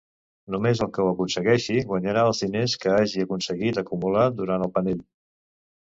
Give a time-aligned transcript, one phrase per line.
[0.53, 5.11] Només el que ho aconsegueixi guanyarà els diners que hagi aconseguit acumular durant el panell.